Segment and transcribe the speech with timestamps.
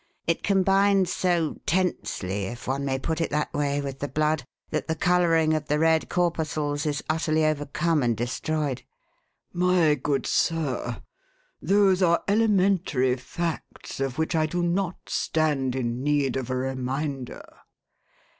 [0.25, 4.87] It combines so tensely, if one may put it that way, with the blood, that
[4.87, 8.81] the colouring of the red corpuscles is utterly overcome and destroyed."
[9.53, 11.03] "My good sir,
[11.61, 17.43] those are elementary facts of which I do not stand in need of a reminder."